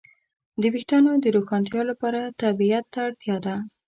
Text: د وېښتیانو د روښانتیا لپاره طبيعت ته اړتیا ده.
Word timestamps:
د 0.61 0.63
وېښتیانو 0.73 1.13
د 1.23 1.25
روښانتیا 1.35 1.81
لپاره 1.91 2.19
طبيعت 2.41 2.85
ته 2.93 2.99
اړتیا 3.07 3.37
ده. 3.45 3.55